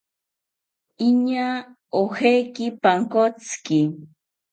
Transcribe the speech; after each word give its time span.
Iñaa 1.07 1.55
ojeki 2.01 2.65
pankotziki 2.81 3.79